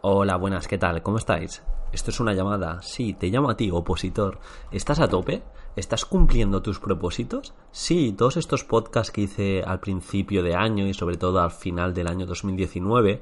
Hola, 0.00 0.36
buenas, 0.36 0.68
¿qué 0.68 0.78
tal? 0.78 1.02
¿Cómo 1.02 1.18
estáis? 1.18 1.60
Esto 1.90 2.12
es 2.12 2.20
una 2.20 2.32
llamada. 2.32 2.80
Sí, 2.82 3.14
te 3.14 3.30
llamo 3.30 3.50
a 3.50 3.56
ti, 3.56 3.68
opositor. 3.72 4.38
¿Estás 4.70 5.00
a 5.00 5.08
tope? 5.08 5.42
¿Estás 5.74 6.04
cumpliendo 6.04 6.62
tus 6.62 6.78
propósitos? 6.78 7.52
Sí, 7.72 8.14
todos 8.16 8.36
estos 8.36 8.62
podcasts 8.62 9.10
que 9.10 9.22
hice 9.22 9.64
al 9.66 9.80
principio 9.80 10.44
de 10.44 10.54
año 10.54 10.86
y 10.86 10.94
sobre 10.94 11.16
todo 11.16 11.40
al 11.40 11.50
final 11.50 11.94
del 11.94 12.06
año 12.06 12.26
2019, 12.26 13.20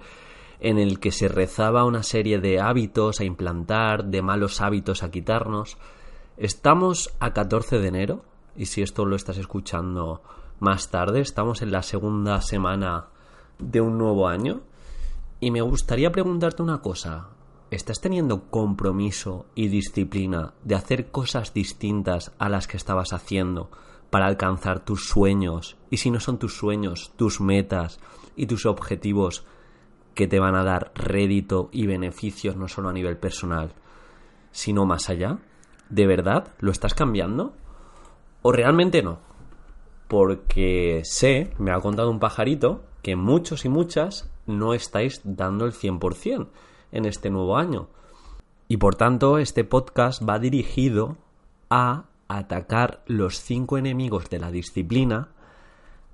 en 0.61 0.79
el 0.79 1.01
que 1.01 1.13
se 1.13 1.29
rezaba 1.29 1.87
una 1.87 2.03
serie 2.03 2.41
de 2.41 2.61
hábitos 2.61 3.21
a 3.21 3.25
implantar, 3.25 4.05
de 4.05 4.21
malos 4.21 4.61
hábitos 4.61 5.03
a 5.03 5.11
quitarnos. 5.11 5.79
Estamos 6.37 7.11
a 7.21 7.33
14 7.33 7.79
de 7.79 7.89
enero, 7.89 8.23
y 8.55 8.67
si 8.67 8.83
esto 8.83 9.07
lo 9.07 9.17
estás 9.17 9.39
escuchando 9.39 10.21
más 10.61 10.91
tarde, 10.91 11.21
estamos 11.21 11.63
en 11.63 11.73
la 11.73 11.83
segunda 11.83 12.43
semana 12.43 13.07
de 13.59 13.81
un 13.81 13.97
nuevo 13.97 14.29
año. 14.29 14.61
Y 15.39 15.51
me 15.51 15.61
gustaría 15.61 16.11
preguntarte 16.13 16.63
una 16.63 16.81
cosa. 16.81 17.29
¿Estás 17.71 18.01
teniendo 18.01 18.45
compromiso 18.49 19.47
y 19.55 19.69
disciplina 19.69 20.55
de 20.65 20.77
hacer 20.77 21.11
cosas 21.11 21.53
distintas 21.53 22.33
a 22.39 22.49
las 22.49 22.67
que 22.67 22.79
estabas 22.79 23.13
haciendo 23.13 23.71
para 24.09 24.27
alcanzar 24.27 24.85
tus 24.85 25.09
sueños? 25.09 25.77
Y 25.91 25.99
si 25.99 26.11
no 26.11 26.21
son 26.21 26.39
tus 26.39 26.57
sueños, 26.57 27.13
tus 27.17 27.41
metas 27.41 28.01
y 28.35 28.47
tus 28.47 28.65
objetivos 28.65 29.45
que 30.15 30.27
te 30.27 30.39
van 30.39 30.55
a 30.55 30.65
dar 30.65 30.93
rédito 30.95 31.69
y 31.71 31.87
beneficios 31.87 32.57
no 32.57 32.69
solo 32.69 32.89
a 32.89 32.95
nivel 32.95 33.19
personal, 33.19 33.75
sino 34.53 34.87
más 34.87 35.11
allá. 35.11 35.39
¿De 35.91 36.07
verdad 36.07 36.55
lo 36.61 36.71
estás 36.71 36.95
cambiando? 36.95 37.53
¿O 38.41 38.53
realmente 38.53 39.03
no? 39.03 39.19
Porque 40.09 41.03
sé, 41.05 41.53
me 41.59 41.73
ha 41.73 41.81
contado 41.81 42.11
un 42.11 42.21
pajarito, 42.21 42.85
que 43.03 43.17
muchos 43.17 43.65
y 43.65 43.69
muchas 43.69 44.31
no 44.47 44.75
estáis 44.75 45.21
dando 45.25 45.65
el 45.65 45.73
100% 45.73 46.49
en 46.93 47.05
este 47.05 47.31
nuevo 47.31 47.57
año. 47.57 47.89
Y 48.69 48.79
por 48.79 48.97
tanto, 48.97 49.39
este 49.39 49.65
podcast 49.65 50.29
va 50.29 50.39
dirigido 50.39 51.17
a 51.71 52.05
atacar 52.29 53.03
los 53.07 53.41
cinco 53.41 53.79
enemigos 53.79 54.29
de 54.31 54.41
la 54.41 54.51
disciplina, 54.51 55.29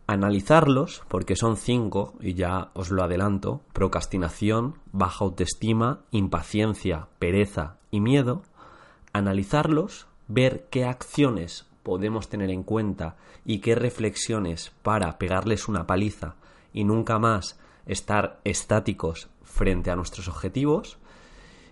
analizarlos, 0.07 1.03
porque 1.09 1.37
son 1.37 1.57
cinco, 1.57 2.15
y 2.21 2.35
ya 2.35 2.71
os 2.75 2.91
lo 2.91 3.03
adelanto, 3.03 3.63
procrastinación, 3.73 4.75
baja 4.93 5.25
autoestima, 5.25 6.01
impaciencia, 6.11 7.09
pereza 7.19 7.77
y 7.91 8.01
miedo, 8.01 8.43
analizarlos, 9.13 10.07
ver 10.29 10.67
qué 10.71 10.85
acciones 10.85 11.67
podemos 11.83 12.29
tener 12.29 12.51
en 12.51 12.63
cuenta 12.63 13.17
y 13.45 13.59
qué 13.61 13.75
reflexiones 13.75 14.73
para 14.83 15.19
pegarles 15.19 15.69
una 15.69 15.87
paliza 15.87 16.37
y 16.73 16.85
nunca 16.85 17.19
más 17.19 17.59
estar 17.87 18.41
estáticos 18.45 19.29
frente 19.43 19.91
a 19.91 19.97
nuestros 19.97 20.29
objetivos. 20.29 20.99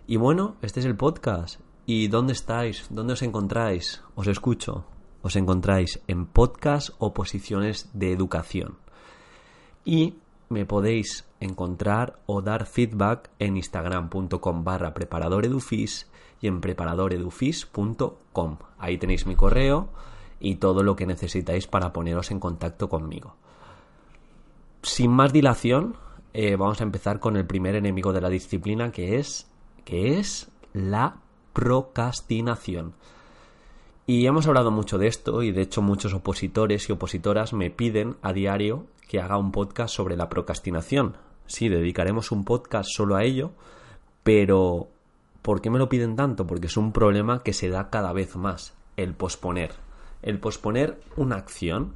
Y 0.07 0.17
bueno, 0.17 0.57
este 0.63 0.81
es 0.81 0.87
el 0.87 0.97
podcast. 0.97 1.61
¿Y 1.87 2.09
dónde 2.09 2.33
estáis? 2.33 2.87
¿Dónde 2.91 3.15
os 3.15 3.23
encontráis? 3.23 4.03
Os 4.15 4.27
escucho. 4.27 4.85
Os 5.23 5.37
encontráis 5.37 6.01
en 6.07 6.27
podcast 6.27 6.91
o 6.99 7.13
posiciones 7.13 7.91
de 7.93 8.13
educación. 8.13 8.79
Y 9.85 10.15
me 10.49 10.67
podéis 10.67 11.27
encontrar 11.41 12.21
o 12.27 12.43
dar 12.43 12.67
feedback 12.67 13.31
en 13.39 13.57
instagram.com 13.57 14.65
barra 14.65 14.95
preparadoredufis 14.95 16.11
y 16.41 16.47
en 16.47 16.61
preparadoredufis.com. 16.61 18.57
Ahí 18.79 18.99
tenéis 18.99 19.27
mi 19.27 19.37
correo 19.37 19.89
y 20.39 20.57
todo 20.57 20.83
lo 20.83 20.97
que 20.97 21.07
necesitáis 21.07 21.67
para 21.67 21.93
poneros 21.93 22.31
en 22.31 22.41
contacto 22.41 22.89
conmigo 22.89 23.37
sin 24.83 25.11
más 25.11 25.33
dilación, 25.33 25.97
eh, 26.33 26.57
vamos 26.57 26.81
a 26.81 26.85
empezar 26.85 27.21
con 27.21 27.37
el 27.37 27.47
primer 27.47 27.75
enemigo 27.75 28.13
de 28.13 28.21
la 28.21 28.29
disciplina, 28.29 28.93
que 28.93 29.19
es, 29.19 29.51
que 29.85 30.19
es 30.19 30.51
la 30.73 31.17
procrastinación. 31.53 32.95
Y 34.07 34.27
hemos 34.27 34.47
hablado 34.47 34.71
mucho 34.71 34.99
de 34.99 35.07
esto 35.07 35.43
y 35.43 35.53
de 35.53 35.63
hecho 35.63 35.83
muchos 35.83 36.15
opositores 36.15 36.89
y 36.89 36.93
opositoras 36.93 37.53
me 37.53 37.71
piden 37.71 38.17
a 38.23 38.33
diario 38.33 38.87
que 39.09 39.21
haga 39.21 39.39
un 39.39 39.53
podcast 39.53 39.95
sobre 39.95 40.17
la 40.17 40.29
procrastinación. 40.29 41.17
Sí, 41.47 41.69
dedicaremos 41.69 42.33
un 42.33 42.45
podcast 42.45 42.89
solo 42.93 43.17
a 43.17 43.25
ello, 43.25 43.53
pero 44.23 44.89
¿por 45.43 45.61
qué 45.61 45.71
me 45.71 45.79
lo 45.79 45.89
piden 45.89 46.17
tanto? 46.17 46.47
Porque 46.47 46.67
es 46.67 46.77
un 46.77 46.93
problema 46.93 47.43
que 47.43 47.53
se 47.53 47.69
da 47.69 47.91
cada 47.91 48.13
vez 48.13 48.37
más, 48.37 48.75
el 48.97 49.15
posponer. 49.15 49.73
El 50.23 50.39
posponer 50.39 51.01
una 51.17 51.37
acción. 51.37 51.95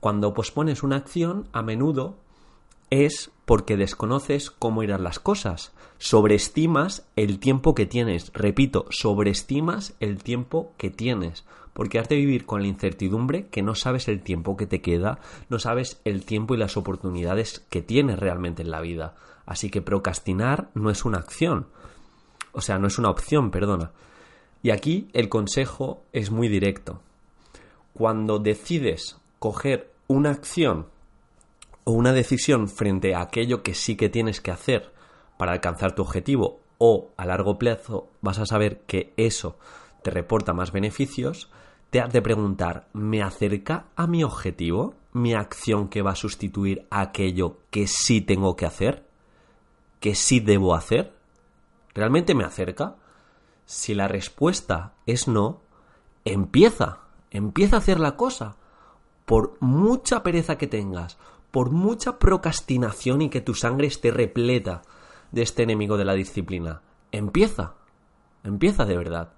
Cuando 0.00 0.34
pospones 0.34 0.82
una 0.82 0.96
acción, 0.96 1.48
a 1.52 1.62
menudo 1.62 2.16
es 2.90 3.30
porque 3.46 3.78
desconoces 3.78 4.50
cómo 4.50 4.82
irán 4.82 5.02
las 5.02 5.18
cosas. 5.18 5.72
Sobreestimas 5.96 7.06
el 7.16 7.38
tiempo 7.38 7.74
que 7.74 7.86
tienes. 7.86 8.30
Repito, 8.34 8.84
sobreestimas 8.90 9.94
el 10.00 10.22
tiempo 10.22 10.72
que 10.76 10.90
tienes. 10.90 11.46
Porque 11.72 11.98
has 11.98 12.10
de 12.10 12.16
vivir 12.16 12.44
con 12.44 12.60
la 12.60 12.68
incertidumbre 12.68 13.46
que 13.46 13.62
no 13.62 13.74
sabes 13.74 14.08
el 14.08 14.20
tiempo 14.20 14.58
que 14.58 14.66
te 14.66 14.82
queda, 14.82 15.20
no 15.48 15.58
sabes 15.58 16.02
el 16.04 16.26
tiempo 16.26 16.54
y 16.54 16.58
las 16.58 16.76
oportunidades 16.76 17.64
que 17.70 17.80
tienes 17.80 18.18
realmente 18.18 18.60
en 18.60 18.70
la 18.70 18.82
vida. 18.82 19.14
Así 19.46 19.70
que 19.70 19.80
procrastinar 19.80 20.68
no 20.74 20.90
es 20.90 21.06
una 21.06 21.16
acción. 21.16 21.68
O 22.52 22.60
sea, 22.60 22.78
no 22.78 22.86
es 22.86 22.98
una 22.98 23.10
opción, 23.10 23.50
perdona. 23.50 23.92
Y 24.62 24.70
aquí 24.70 25.08
el 25.12 25.28
consejo 25.28 26.04
es 26.12 26.30
muy 26.30 26.48
directo. 26.48 27.00
Cuando 27.94 28.38
decides 28.38 29.18
coger 29.38 29.90
una 30.06 30.30
acción 30.30 30.86
o 31.84 31.92
una 31.92 32.12
decisión 32.12 32.68
frente 32.68 33.14
a 33.14 33.22
aquello 33.22 33.62
que 33.62 33.74
sí 33.74 33.96
que 33.96 34.08
tienes 34.08 34.40
que 34.40 34.50
hacer 34.50 34.92
para 35.36 35.52
alcanzar 35.52 35.94
tu 35.94 36.02
objetivo 36.02 36.60
o 36.78 37.10
a 37.16 37.26
largo 37.26 37.58
plazo 37.58 38.08
vas 38.20 38.38
a 38.38 38.46
saber 38.46 38.82
que 38.86 39.12
eso 39.16 39.58
te 40.02 40.10
reporta 40.10 40.52
más 40.52 40.72
beneficios, 40.72 41.50
te 41.90 42.00
has 42.00 42.12
de 42.12 42.22
preguntar, 42.22 42.88
¿me 42.92 43.22
acerca 43.22 43.86
a 43.96 44.06
mi 44.06 44.24
objetivo 44.24 44.94
mi 45.12 45.34
acción 45.34 45.88
que 45.88 46.02
va 46.02 46.12
a 46.12 46.16
sustituir 46.16 46.86
aquello 46.90 47.58
que 47.70 47.86
sí 47.86 48.20
tengo 48.20 48.56
que 48.56 48.66
hacer? 48.66 49.06
¿Que 50.00 50.14
sí 50.14 50.40
debo 50.40 50.74
hacer? 50.74 51.12
¿Realmente 51.94 52.34
me 52.34 52.44
acerca? 52.44 52.96
Si 53.66 53.94
la 53.94 54.08
respuesta 54.08 54.94
es 55.06 55.28
no, 55.28 55.60
empieza, 56.24 57.00
empieza 57.30 57.76
a 57.76 57.78
hacer 57.80 58.00
la 58.00 58.16
cosa. 58.16 58.56
Por 59.24 59.56
mucha 59.60 60.22
pereza 60.22 60.58
que 60.58 60.66
tengas, 60.66 61.18
por 61.50 61.70
mucha 61.70 62.18
procrastinación 62.18 63.22
y 63.22 63.28
que 63.28 63.40
tu 63.40 63.54
sangre 63.54 63.86
esté 63.86 64.10
repleta 64.10 64.82
de 65.30 65.42
este 65.42 65.62
enemigo 65.62 65.96
de 65.96 66.04
la 66.04 66.14
disciplina. 66.14 66.82
Empieza, 67.12 67.74
empieza 68.42 68.84
de 68.84 68.96
verdad. 68.96 69.32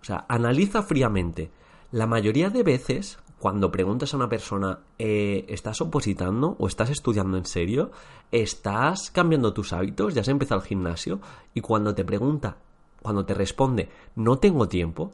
O 0.00 0.04
sea, 0.04 0.24
analiza 0.28 0.82
fríamente. 0.82 1.50
La 1.90 2.06
mayoría 2.06 2.50
de 2.50 2.62
veces, 2.62 3.18
cuando 3.46 3.70
preguntas 3.70 4.12
a 4.12 4.16
una 4.16 4.28
persona, 4.28 4.80
eh, 4.98 5.44
¿estás 5.46 5.80
opositando 5.80 6.56
o 6.58 6.66
estás 6.66 6.90
estudiando 6.90 7.38
en 7.38 7.44
serio? 7.44 7.92
¿Estás 8.32 9.12
cambiando 9.12 9.52
tus 9.52 9.72
hábitos? 9.72 10.14
¿Ya 10.14 10.22
has 10.22 10.28
empezado 10.28 10.60
el 10.60 10.66
gimnasio? 10.66 11.20
Y 11.54 11.60
cuando 11.60 11.94
te 11.94 12.04
pregunta, 12.04 12.56
cuando 13.00 13.24
te 13.24 13.34
responde, 13.34 13.88
no 14.16 14.38
tengo 14.38 14.66
tiempo, 14.66 15.12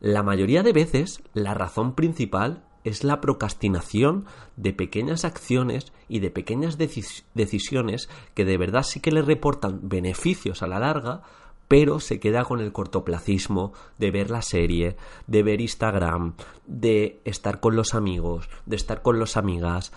la 0.00 0.22
mayoría 0.22 0.62
de 0.62 0.72
veces 0.72 1.22
la 1.34 1.52
razón 1.52 1.94
principal 1.94 2.64
es 2.84 3.04
la 3.04 3.20
procrastinación 3.20 4.24
de 4.56 4.72
pequeñas 4.72 5.26
acciones 5.26 5.92
y 6.08 6.20
de 6.20 6.30
pequeñas 6.30 6.78
decisiones 6.78 8.08
que 8.32 8.46
de 8.46 8.56
verdad 8.56 8.84
sí 8.84 9.00
que 9.00 9.12
le 9.12 9.20
reportan 9.20 9.80
beneficios 9.82 10.62
a 10.62 10.66
la 10.66 10.78
larga, 10.78 11.24
pero 11.68 12.00
se 12.00 12.20
queda 12.20 12.44
con 12.44 12.60
el 12.60 12.72
cortoplacismo 12.72 13.72
de 13.98 14.10
ver 14.10 14.30
la 14.30 14.42
serie, 14.42 14.96
de 15.26 15.42
ver 15.42 15.60
Instagram, 15.60 16.34
de 16.66 17.20
estar 17.24 17.60
con 17.60 17.76
los 17.76 17.94
amigos, 17.94 18.48
de 18.66 18.76
estar 18.76 19.02
con 19.02 19.18
las 19.18 19.36
amigas. 19.36 19.92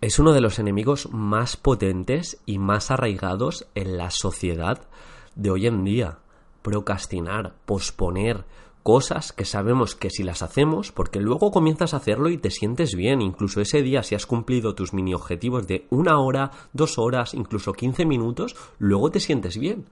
Es 0.00 0.18
uno 0.18 0.32
de 0.32 0.40
los 0.40 0.58
enemigos 0.58 1.10
más 1.12 1.56
potentes 1.56 2.40
y 2.46 2.58
más 2.58 2.90
arraigados 2.90 3.66
en 3.74 3.96
la 3.96 4.10
sociedad 4.10 4.88
de 5.34 5.50
hoy 5.50 5.66
en 5.66 5.84
día. 5.84 6.18
Procrastinar, 6.62 7.54
posponer, 7.66 8.44
cosas 8.82 9.32
que 9.32 9.44
sabemos 9.44 9.94
que 9.94 10.10
si 10.10 10.22
las 10.22 10.42
hacemos, 10.42 10.92
porque 10.92 11.20
luego 11.20 11.50
comienzas 11.50 11.94
a 11.94 11.98
hacerlo 11.98 12.30
y 12.30 12.38
te 12.38 12.50
sientes 12.50 12.94
bien, 12.94 13.22
incluso 13.22 13.60
ese 13.60 13.82
día 13.82 14.02
si 14.02 14.14
has 14.14 14.26
cumplido 14.26 14.74
tus 14.74 14.92
mini 14.92 15.14
objetivos 15.14 15.66
de 15.66 15.86
una 15.90 16.18
hora, 16.18 16.50
dos 16.72 16.98
horas, 16.98 17.34
incluso 17.34 17.72
15 17.72 18.04
minutos, 18.06 18.56
luego 18.78 19.10
te 19.10 19.20
sientes 19.20 19.58
bien. 19.58 19.86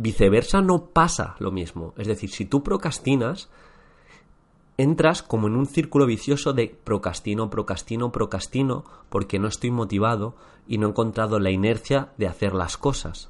Viceversa 0.00 0.62
no 0.62 0.90
pasa 0.90 1.34
lo 1.40 1.50
mismo. 1.50 1.92
Es 1.96 2.06
decir, 2.06 2.30
si 2.30 2.44
tú 2.44 2.62
procrastinas, 2.62 3.50
entras 4.76 5.24
como 5.24 5.48
en 5.48 5.56
un 5.56 5.66
círculo 5.66 6.06
vicioso 6.06 6.52
de 6.52 6.68
procrastino, 6.68 7.50
procrastino, 7.50 8.12
procrastino, 8.12 8.84
porque 9.08 9.40
no 9.40 9.48
estoy 9.48 9.72
motivado 9.72 10.36
y 10.68 10.78
no 10.78 10.86
he 10.86 10.90
encontrado 10.90 11.40
la 11.40 11.50
inercia 11.50 12.12
de 12.16 12.28
hacer 12.28 12.54
las 12.54 12.76
cosas. 12.76 13.28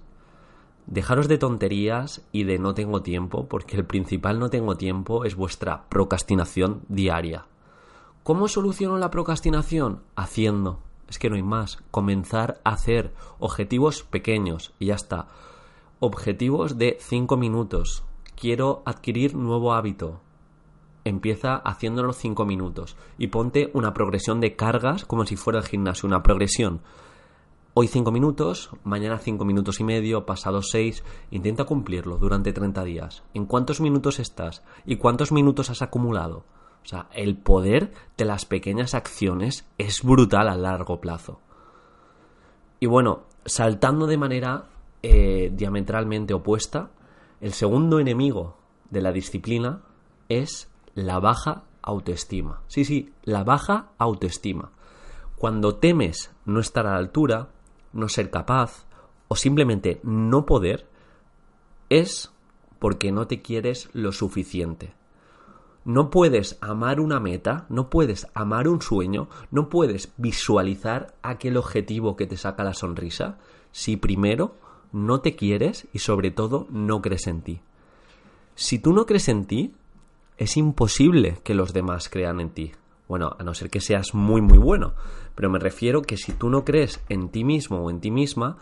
Dejaros 0.86 1.26
de 1.26 1.38
tonterías 1.38 2.20
y 2.32 2.44
de 2.44 2.58
no 2.58 2.74
tengo 2.74 3.00
tiempo, 3.00 3.48
porque 3.48 3.74
el 3.78 3.86
principal 3.86 4.38
no 4.38 4.50
tengo 4.50 4.76
tiempo 4.76 5.24
es 5.24 5.36
vuestra 5.36 5.88
procrastinación 5.88 6.82
diaria. 6.88 7.46
¿Cómo 8.24 8.46
soluciono 8.46 8.98
la 8.98 9.10
procrastinación? 9.10 10.02
Haciendo. 10.16 10.80
Es 11.08 11.18
que 11.18 11.30
no 11.30 11.36
hay 11.36 11.42
más. 11.42 11.78
Comenzar 11.90 12.60
a 12.62 12.72
hacer 12.72 13.14
objetivos 13.38 14.02
pequeños 14.02 14.74
y 14.78 14.86
ya 14.86 14.96
está. 14.96 15.28
Objetivos 16.00 16.78
de 16.78 16.96
5 17.00 17.36
minutos. 17.36 18.04
Quiero 18.36 18.82
adquirir 18.86 19.34
nuevo 19.34 19.72
hábito. 19.72 20.20
Empieza 21.04 21.56
haciéndolo 21.56 22.12
5 22.12 22.44
minutos 22.44 22.96
y 23.18 23.28
ponte 23.28 23.70
una 23.74 23.94
progresión 23.94 24.40
de 24.40 24.54
cargas 24.54 25.04
como 25.04 25.26
si 25.26 25.34
fuera 25.34 25.58
el 25.58 25.66
gimnasio, 25.66 26.06
una 26.06 26.22
progresión 26.22 26.82
Hoy 27.80 27.86
5 27.86 28.10
minutos, 28.10 28.70
mañana 28.82 29.18
5 29.18 29.44
minutos 29.44 29.78
y 29.78 29.84
medio, 29.84 30.26
pasado 30.26 30.62
6. 30.62 31.04
Intenta 31.30 31.64
cumplirlo 31.64 32.18
durante 32.18 32.52
30 32.52 32.82
días. 32.82 33.22
¿En 33.34 33.46
cuántos 33.46 33.80
minutos 33.80 34.18
estás? 34.18 34.64
¿Y 34.84 34.96
cuántos 34.96 35.30
minutos 35.30 35.70
has 35.70 35.80
acumulado? 35.80 36.44
O 36.82 36.86
sea, 36.88 37.08
el 37.12 37.36
poder 37.36 37.92
de 38.16 38.24
las 38.24 38.46
pequeñas 38.46 38.94
acciones 38.94 39.64
es 39.78 40.02
brutal 40.02 40.48
a 40.48 40.56
largo 40.56 41.00
plazo. 41.00 41.40
Y 42.80 42.86
bueno, 42.86 43.26
saltando 43.44 44.08
de 44.08 44.18
manera 44.18 44.64
eh, 45.02 45.50
diametralmente 45.52 46.34
opuesta, 46.34 46.90
el 47.40 47.52
segundo 47.52 48.00
enemigo 48.00 48.56
de 48.90 49.00
la 49.00 49.12
disciplina 49.12 49.82
es 50.28 50.70
la 50.94 51.20
baja 51.20 51.64
autoestima. 51.82 52.62
Sí, 52.66 52.84
sí, 52.84 53.12
la 53.22 53.44
baja 53.44 53.90
autoestima. 53.98 54.72
Cuando 55.36 55.76
temes 55.76 56.32
no 56.44 56.60
estar 56.60 56.86
a 56.86 56.92
la 56.92 56.98
altura, 56.98 57.50
no 57.92 58.08
ser 58.08 58.30
capaz 58.30 58.86
o 59.28 59.36
simplemente 59.36 60.00
no 60.02 60.46
poder 60.46 60.88
es 61.90 62.32
porque 62.78 63.12
no 63.12 63.26
te 63.26 63.40
quieres 63.40 63.88
lo 63.92 64.12
suficiente. 64.12 64.94
No 65.84 66.10
puedes 66.10 66.58
amar 66.60 67.00
una 67.00 67.20
meta, 67.20 67.66
no 67.68 67.88
puedes 67.88 68.26
amar 68.34 68.68
un 68.68 68.82
sueño, 68.82 69.28
no 69.50 69.68
puedes 69.68 70.12
visualizar 70.16 71.14
aquel 71.22 71.56
objetivo 71.56 72.16
que 72.16 72.26
te 72.26 72.36
saca 72.36 72.64
la 72.64 72.74
sonrisa 72.74 73.38
si 73.70 73.96
primero 73.96 74.56
no 74.92 75.20
te 75.20 75.36
quieres 75.36 75.86
y 75.92 75.98
sobre 75.98 76.30
todo 76.30 76.66
no 76.70 77.02
crees 77.02 77.26
en 77.26 77.42
ti. 77.42 77.60
Si 78.54 78.78
tú 78.78 78.92
no 78.92 79.06
crees 79.06 79.28
en 79.28 79.46
ti, 79.46 79.72
es 80.36 80.56
imposible 80.56 81.38
que 81.44 81.54
los 81.54 81.72
demás 81.72 82.08
crean 82.08 82.40
en 82.40 82.50
ti. 82.50 82.72
Bueno, 83.08 83.34
a 83.38 83.42
no 83.42 83.54
ser 83.54 83.70
que 83.70 83.80
seas 83.80 84.14
muy 84.14 84.40
muy 84.40 84.58
bueno. 84.58 84.94
Pero 85.34 85.50
me 85.50 85.58
refiero 85.58 86.02
que 86.02 86.16
si 86.16 86.32
tú 86.32 86.50
no 86.50 86.64
crees 86.64 87.00
en 87.08 87.28
ti 87.28 87.44
mismo 87.44 87.78
o 87.78 87.90
en 87.90 88.00
ti 88.00 88.10
misma, 88.10 88.58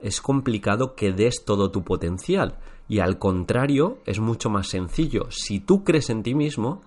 es 0.00 0.20
complicado 0.20 0.94
que 0.94 1.12
des 1.12 1.44
todo 1.44 1.70
tu 1.70 1.84
potencial. 1.84 2.58
Y 2.88 3.00
al 3.00 3.18
contrario, 3.18 3.98
es 4.06 4.20
mucho 4.20 4.50
más 4.50 4.68
sencillo. 4.68 5.28
Si 5.30 5.60
tú 5.60 5.82
crees 5.82 6.10
en 6.10 6.22
ti 6.22 6.34
mismo, 6.34 6.82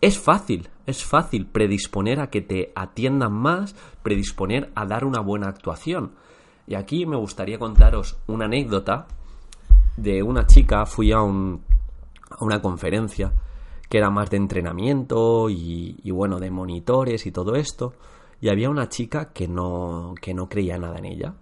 es 0.00 0.18
fácil, 0.18 0.68
es 0.86 1.02
fácil 1.02 1.46
predisponer 1.46 2.20
a 2.20 2.28
que 2.28 2.42
te 2.42 2.72
atiendan 2.74 3.32
más, 3.32 3.74
predisponer 4.02 4.70
a 4.74 4.84
dar 4.84 5.04
una 5.04 5.20
buena 5.20 5.48
actuación. 5.48 6.12
Y 6.66 6.74
aquí 6.74 7.06
me 7.06 7.16
gustaría 7.16 7.58
contaros 7.58 8.18
una 8.26 8.46
anécdota 8.46 9.06
de 9.96 10.22
una 10.22 10.46
chica, 10.46 10.86
fui 10.86 11.12
a, 11.12 11.20
un, 11.20 11.62
a 12.30 12.44
una 12.44 12.60
conferencia 12.60 13.32
que 13.88 13.98
era 13.98 14.10
más 14.10 14.30
de 14.30 14.38
entrenamiento 14.38 15.48
y, 15.50 16.10
bueno, 16.10 16.40
de 16.40 16.50
monitores 16.50 17.26
y 17.26 17.32
todo 17.32 17.54
esto. 17.54 17.94
Y 18.40 18.48
había 18.48 18.70
una 18.70 18.88
chica 18.88 19.32
que 19.32 19.46
no, 19.46 20.14
que 20.20 20.34
no 20.34 20.48
creía 20.48 20.78
nada 20.78 20.98
en 20.98 21.04
ella. 21.04 21.34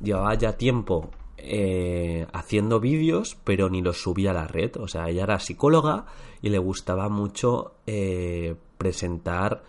Llevaba 0.00 0.34
ya 0.34 0.56
tiempo 0.56 1.10
eh, 1.36 2.26
haciendo 2.32 2.80
vídeos, 2.80 3.36
pero 3.44 3.68
ni 3.68 3.82
los 3.82 4.00
subía 4.02 4.30
a 4.30 4.34
la 4.34 4.46
red. 4.46 4.76
O 4.78 4.88
sea, 4.88 5.08
ella 5.08 5.24
era 5.24 5.38
psicóloga 5.38 6.06
y 6.40 6.48
le 6.48 6.58
gustaba 6.58 7.08
mucho 7.08 7.74
eh, 7.86 8.56
presentar 8.78 9.62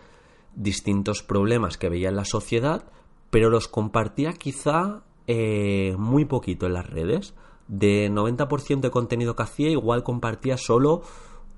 distintos 0.56 1.24
problemas 1.24 1.78
que 1.78 1.90
veía 1.90 2.10
en 2.10 2.16
la 2.16 2.26
sociedad, 2.26 2.84
pero 3.32 3.50
los 3.50 3.68
compartía 3.68 4.34
quizá 4.34 5.02
eh, 5.26 5.96
muy 5.98 6.26
poquito 6.26 6.68
en 6.68 6.74
las 6.74 6.88
redes. 6.88 7.34
De 7.68 8.12
90% 8.12 8.82
de 8.82 8.92
contenido 8.92 9.36
que 9.36 9.44
hacía, 9.44 9.70
igual 9.70 10.04
compartía 10.04 10.58
solo 10.58 11.02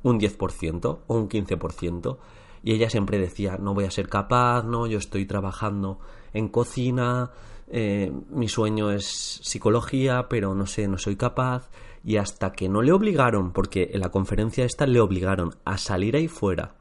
un 0.04 0.20
10% 0.20 1.00
o 1.08 1.16
un 1.16 1.28
15%. 1.28 2.18
Y 2.64 2.74
ella 2.74 2.90
siempre 2.90 3.18
decía, 3.18 3.58
no 3.58 3.74
voy 3.74 3.86
a 3.86 3.92
ser 3.92 4.08
capaz, 4.08 4.64
no, 4.64 4.88
yo 4.88 5.00
estoy 5.00 5.26
trabajando 5.26 6.00
en 6.34 6.48
cocina, 6.48 7.32
eh, 7.68 8.12
mi 8.30 8.48
sueño 8.48 8.92
es 8.92 9.40
psicología, 9.42 10.28
pero 10.30 10.54
no 10.54 10.68
sé, 10.68 10.88
no 10.88 10.98
soy 10.98 11.16
capaz. 11.16 11.70
Y 12.06 12.18
hasta 12.18 12.52
que 12.52 12.70
no 12.70 12.82
le 12.82 12.92
obligaron, 12.92 13.52
porque 13.52 13.90
en 13.94 14.02
la 14.02 14.10
conferencia 14.10 14.66
esta 14.66 14.86
le 14.86 15.00
obligaron 15.00 15.56
a 15.66 15.78
salir 15.78 16.16
ahí 16.16 16.28
fuera 16.28 16.76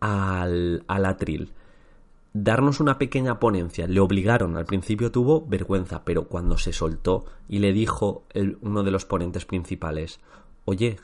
al, 0.00 0.84
al 0.88 1.04
atril, 1.04 1.52
darnos 2.32 2.80
una 2.80 2.98
pequeña 2.98 3.40
ponencia, 3.40 3.86
le 3.86 4.00
obligaron, 4.00 4.56
al 4.56 4.64
principio 4.64 5.10
tuvo 5.10 5.44
vergüenza, 5.46 6.04
pero 6.04 6.28
cuando 6.28 6.58
se 6.58 6.72
soltó 6.72 7.24
y 7.48 7.58
le 7.58 7.72
dijo 7.72 8.24
uno 8.60 8.82
de 8.82 8.90
los 8.90 9.04
ponentes 9.04 9.44
principales, 9.44 10.20
oye, 10.64 10.96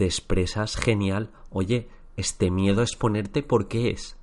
te 0.00 0.06
expresas 0.06 0.76
genial. 0.76 1.30
Oye, 1.50 1.90
este 2.16 2.50
miedo 2.50 2.80
a 2.80 2.84
exponerte, 2.84 3.42
¿por 3.42 3.68
qué 3.68 3.90
es? 3.90 4.16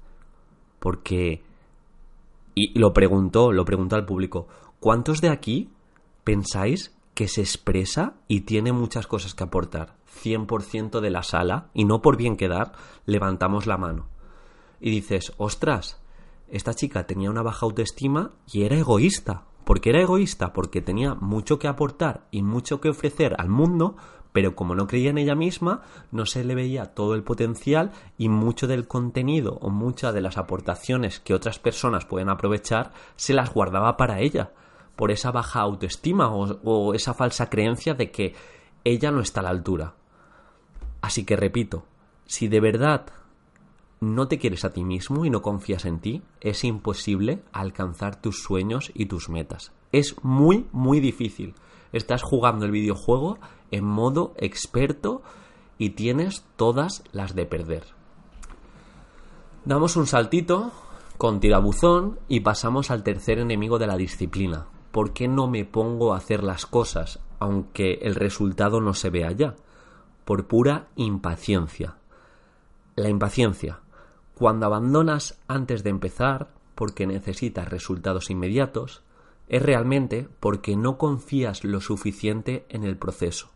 Porque... 0.80 1.44
Y 2.56 2.80
lo 2.80 2.94
preguntó, 2.94 3.52
lo 3.52 3.64
preguntó 3.64 3.96
al 3.96 4.08
público, 4.08 4.48
¿cuántos 4.80 5.22
de 5.22 5.30
aquí 5.30 5.70
pensáis 6.24 6.98
que 7.14 7.28
se 7.28 7.42
expresa 7.42 8.16
y 8.28 8.42
tiene 8.42 8.72
muchas 8.72 9.06
cosas 9.06 9.36
que 9.36 9.44
aportar? 9.44 9.98
100% 10.24 11.00
de 11.00 11.12
la 11.12 11.22
sala, 11.22 11.70
y 11.76 11.86
no 11.86 12.02
por 12.02 12.18
bien 12.18 12.38
quedar, 12.38 12.72
levantamos 13.06 13.68
la 13.68 13.78
mano. 13.78 14.08
Y 14.82 14.90
dices, 14.90 15.32
ostras, 15.38 16.02
esta 16.50 16.74
chica 16.74 17.06
tenía 17.06 17.30
una 17.30 17.42
baja 17.42 17.66
autoestima 17.66 18.32
y 18.52 18.64
era 18.64 18.78
egoísta. 18.78 19.44
¿Por 19.66 19.82
qué 19.82 19.90
era 19.90 20.02
egoísta? 20.02 20.54
Porque 20.54 20.82
tenía 20.82 21.14
mucho 21.16 21.60
que 21.60 21.68
aportar 21.68 22.28
y 22.32 22.42
mucho 22.42 22.80
que 22.80 22.90
ofrecer 22.90 23.36
al 23.38 23.50
mundo, 23.50 23.98
pero 24.32 24.56
como 24.56 24.76
no 24.76 24.88
creía 24.88 25.10
en 25.10 25.18
ella 25.18 25.36
misma, 25.36 25.82
no 26.12 26.26
se 26.26 26.46
le 26.46 26.56
veía 26.56 26.94
todo 26.94 27.16
el 27.16 27.24
potencial 27.24 27.92
y 28.18 28.30
mucho 28.30 28.68
del 28.68 28.88
contenido 28.88 29.58
o 29.62 29.70
muchas 29.70 30.14
de 30.14 30.22
las 30.22 30.38
aportaciones 30.38 31.20
que 31.20 31.34
otras 31.34 31.60
personas 31.60 32.06
pueden 32.06 32.30
aprovechar 32.30 32.94
se 33.18 33.34
las 33.34 33.54
guardaba 33.54 33.98
para 33.98 34.22
ella, 34.22 34.52
por 34.96 35.12
esa 35.12 35.32
baja 35.32 35.60
autoestima 35.60 36.30
o, 36.30 36.60
o 36.64 36.94
esa 36.94 37.14
falsa 37.14 37.50
creencia 37.50 37.94
de 37.94 38.10
que 38.10 38.36
ella 38.86 39.12
no 39.12 39.20
está 39.20 39.42
a 39.42 39.44
la 39.44 39.50
altura. 39.50 39.96
Así 41.02 41.26
que 41.26 41.36
repito, 41.36 41.86
si 42.26 42.48
de 42.48 42.62
verdad 42.62 43.06
no 44.00 44.28
te 44.28 44.38
quieres 44.38 44.64
a 44.64 44.72
ti 44.72 44.84
mismo 44.84 45.26
y 45.26 45.30
no 45.30 45.42
confías 45.42 45.86
en 45.86 46.00
ti, 46.00 46.22
es 46.42 46.64
imposible 46.64 47.42
alcanzar 47.52 48.22
tus 48.22 48.42
sueños 48.42 48.92
y 48.94 49.08
tus 49.08 49.30
metas. 49.30 49.72
Es 49.92 50.16
muy, 50.24 50.68
muy 50.72 51.00
difícil. 51.00 51.56
Estás 51.94 52.22
jugando 52.22 52.66
el 52.66 52.72
videojuego 52.72 53.40
en 53.72 53.86
modo 53.86 54.34
experto 54.38 55.22
y 55.78 55.92
tienes 55.92 56.46
todas 56.56 57.04
las 57.12 57.36
de 57.36 57.46
perder. 57.46 57.84
Damos 59.66 59.96
un 59.96 60.08
saltito 60.08 60.72
con 61.18 61.40
tirabuzón 61.40 62.20
y 62.28 62.42
pasamos 62.42 62.92
al 62.92 63.04
tercer 63.04 63.40
enemigo 63.40 63.80
de 63.80 63.88
la 63.88 63.98
disciplina. 63.98 64.68
¿Por 64.92 65.14
qué 65.14 65.28
no 65.28 65.48
me 65.48 65.66
pongo 65.66 66.14
a 66.14 66.18
hacer 66.18 66.44
las 66.44 66.66
cosas 66.66 67.20
aunque 67.40 68.00
el 68.02 68.16
resultado 68.16 68.82
no 68.82 68.94
se 68.94 69.10
vea 69.10 69.32
ya? 69.32 69.56
Por 70.26 70.48
pura 70.48 70.88
impaciencia. 70.96 71.98
La 72.96 73.10
impaciencia. 73.10 73.80
Cuando 74.38 74.68
abandonas 74.68 75.40
antes 75.48 75.84
de 75.84 75.90
empezar 75.90 76.50
porque 76.76 77.08
necesitas 77.08 77.68
resultados 77.70 78.30
inmediatos, 78.30 79.02
es 79.48 79.64
realmente 79.64 80.30
porque 80.40 80.76
no 80.76 81.00
confías 81.00 81.64
lo 81.64 81.82
suficiente 81.82 82.64
en 82.70 82.84
el 82.84 82.98
proceso. 82.98 83.50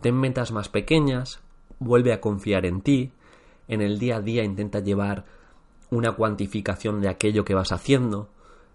Ten 0.00 0.14
metas 0.14 0.52
más 0.52 0.70
pequeñas, 0.70 1.40
vuelve 1.80 2.14
a 2.14 2.22
confiar 2.22 2.64
en 2.64 2.80
ti, 2.80 3.12
en 3.68 3.82
el 3.82 3.98
día 3.98 4.16
a 4.16 4.20
día 4.22 4.42
intenta 4.42 4.80
llevar 4.80 5.26
una 5.90 6.12
cuantificación 6.12 7.02
de 7.02 7.08
aquello 7.08 7.44
que 7.44 7.54
vas 7.54 7.70
haciendo, 7.70 8.30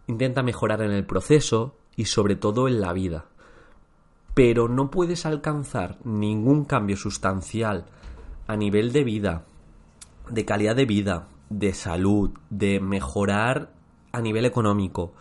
intenta 0.06 0.44
mejorar 0.44 0.84
en 0.84 0.92
el 0.92 1.08
proceso 1.08 1.76
y 1.96 2.06
sobre 2.06 2.36
todo 2.36 2.68
en 2.68 2.82
la 2.82 2.94
vida. 2.94 3.26
Pero 4.36 4.68
no 4.68 4.92
puedes 4.92 5.26
alcanzar 5.26 5.98
ningún 6.04 6.66
cambio 6.66 6.98
sustancial 6.98 7.86
a 8.46 8.56
nivel 8.56 8.92
de 8.92 9.04
vida, 9.04 9.46
de 10.30 10.46
calidad 10.46 10.76
de 10.76 10.86
vida, 10.86 11.28
de 11.50 11.74
salud, 11.74 12.32
de 12.50 12.80
mejorar 12.80 13.72
a 14.12 14.22
nivel 14.22 14.46
económico, 14.46 15.14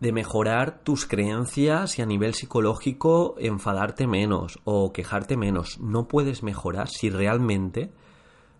de 0.00 0.12
mejorar 0.12 0.80
tus 0.84 1.06
creencias 1.06 1.98
y 1.98 2.02
a 2.02 2.06
nivel 2.06 2.34
psicológico 2.34 3.34
enfadarte 3.38 4.06
menos 4.06 4.60
o 4.64 4.92
quejarte 4.92 5.36
menos. 5.36 5.80
No 5.80 6.06
puedes 6.06 6.42
mejorar 6.42 6.88
si 6.88 7.10
realmente 7.10 7.92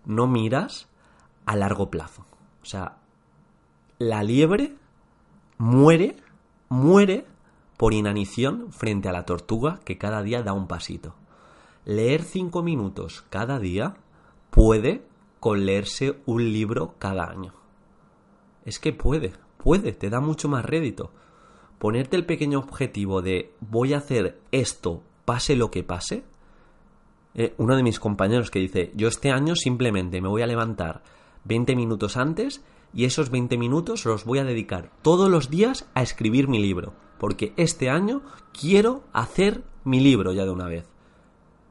no 0.05 0.27
miras 0.27 0.87
a 1.45 1.55
largo 1.55 1.89
plazo. 1.89 2.25
O 2.61 2.65
sea, 2.65 2.97
la 3.97 4.23
liebre 4.23 4.75
muere, 5.57 6.17
muere 6.67 7.25
por 7.77 7.93
inanición 7.93 8.71
frente 8.71 9.07
a 9.07 9.13
la 9.13 9.25
tortuga 9.25 9.79
que 9.85 9.97
cada 9.97 10.21
día 10.21 10.43
da 10.43 10.53
un 10.53 10.67
pasito. 10.67 11.15
Leer 11.85 12.23
cinco 12.23 12.61
minutos 12.61 13.23
cada 13.29 13.59
día 13.59 13.95
puede 14.49 15.08
con 15.39 15.65
leerse 15.65 16.19
un 16.25 16.51
libro 16.51 16.95
cada 16.99 17.29
año. 17.29 17.53
Es 18.65 18.79
que 18.79 18.93
puede, 18.93 19.33
puede, 19.57 19.93
te 19.93 20.09
da 20.09 20.19
mucho 20.19 20.49
más 20.49 20.65
rédito. 20.65 21.11
Ponerte 21.77 22.17
el 22.17 22.25
pequeño 22.25 22.59
objetivo 22.59 23.21
de 23.21 23.53
voy 23.61 23.93
a 23.93 23.97
hacer 23.97 24.39
esto, 24.51 25.01
pase 25.25 25.55
lo 25.55 25.71
que 25.71 25.83
pase. 25.83 26.23
Eh, 27.35 27.53
uno 27.57 27.75
de 27.75 27.83
mis 27.83 27.99
compañeros 27.99 28.51
que 28.51 28.59
dice, 28.59 28.91
yo 28.95 29.07
este 29.07 29.31
año 29.31 29.55
simplemente 29.55 30.21
me 30.21 30.27
voy 30.27 30.41
a 30.41 30.47
levantar 30.47 31.03
20 31.45 31.75
minutos 31.75 32.17
antes 32.17 32.63
y 32.93 33.05
esos 33.05 33.29
20 33.29 33.57
minutos 33.57 34.05
los 34.05 34.25
voy 34.25 34.39
a 34.39 34.43
dedicar 34.43 34.91
todos 35.01 35.29
los 35.29 35.49
días 35.49 35.87
a 35.93 36.01
escribir 36.01 36.47
mi 36.47 36.59
libro, 36.59 36.93
porque 37.17 37.53
este 37.55 37.89
año 37.89 38.23
quiero 38.51 39.03
hacer 39.13 39.63
mi 39.83 39.99
libro 39.99 40.33
ya 40.33 40.45
de 40.45 40.51
una 40.51 40.67
vez. 40.67 40.89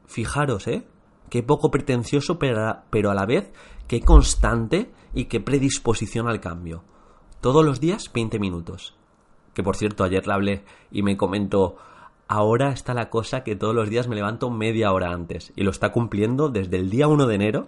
Fijaros, 0.07 0.67
¿eh? 0.67 0.87
Qué 1.29 1.43
poco 1.43 1.69
pretencioso, 1.71 2.39
pero 2.39 3.11
a 3.11 3.13
la 3.13 3.25
vez 3.25 3.51
qué 3.87 4.01
constante 4.01 4.91
y 5.13 5.25
qué 5.25 5.39
predisposición 5.39 6.27
al 6.27 6.39
cambio. 6.39 6.83
Todos 7.41 7.65
los 7.65 7.79
días 7.79 8.11
20 8.13 8.39
minutos. 8.39 8.95
Que 9.53 9.63
por 9.63 9.75
cierto, 9.75 10.03
ayer 10.03 10.25
le 10.27 10.33
hablé 10.33 10.63
y 10.91 11.03
me 11.03 11.17
comentó, 11.17 11.77
ahora 12.27 12.71
está 12.71 12.93
la 12.93 13.09
cosa 13.09 13.43
que 13.43 13.55
todos 13.55 13.75
los 13.75 13.89
días 13.89 14.07
me 14.07 14.15
levanto 14.15 14.49
media 14.49 14.91
hora 14.91 15.11
antes. 15.11 15.53
Y 15.55 15.63
lo 15.63 15.71
está 15.71 15.91
cumpliendo 15.91 16.49
desde 16.49 16.77
el 16.77 16.89
día 16.89 17.07
1 17.07 17.25
de 17.27 17.35
enero 17.35 17.67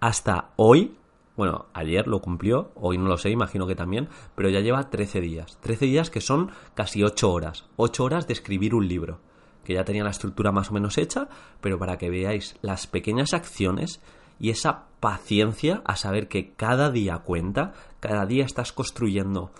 hasta 0.00 0.50
hoy. 0.56 0.96
Bueno, 1.36 1.66
ayer 1.72 2.08
lo 2.08 2.20
cumplió, 2.20 2.72
hoy 2.74 2.98
no 2.98 3.06
lo 3.06 3.16
sé, 3.16 3.30
imagino 3.30 3.66
que 3.68 3.76
también, 3.76 4.08
pero 4.34 4.48
ya 4.48 4.60
lleva 4.60 4.90
13 4.90 5.20
días. 5.20 5.58
13 5.60 5.86
días 5.86 6.10
que 6.10 6.20
son 6.20 6.50
casi 6.74 7.04
8 7.04 7.30
horas. 7.30 7.66
8 7.76 8.04
horas 8.04 8.26
de 8.26 8.32
escribir 8.32 8.74
un 8.74 8.88
libro 8.88 9.20
que 9.64 9.74
ya 9.74 9.84
tenía 9.84 10.04
la 10.04 10.10
estructura 10.10 10.52
más 10.52 10.70
o 10.70 10.74
menos 10.74 10.98
hecha, 10.98 11.28
pero 11.60 11.78
para 11.78 11.98
que 11.98 12.10
veáis 12.10 12.56
las 12.62 12.86
pequeñas 12.86 13.34
acciones 13.34 14.00
y 14.40 14.50
esa 14.50 14.86
paciencia 15.00 15.82
a 15.84 15.96
saber 15.96 16.28
que 16.28 16.52
cada 16.54 16.90
día 16.90 17.18
cuenta, 17.18 17.74
cada 18.00 18.26
día 18.26 18.44
estás 18.44 18.72
construyendo 18.72 19.50